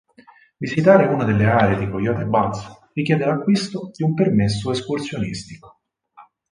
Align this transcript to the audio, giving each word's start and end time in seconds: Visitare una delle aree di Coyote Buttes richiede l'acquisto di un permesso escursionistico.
Visitare 0.57 1.05
una 1.05 1.25
delle 1.25 1.45
aree 1.45 1.77
di 1.77 1.87
Coyote 1.87 2.25
Buttes 2.25 2.89
richiede 2.93 3.23
l'acquisto 3.25 3.91
di 3.93 4.01
un 4.01 4.15
permesso 4.15 4.71
escursionistico. 4.71 5.79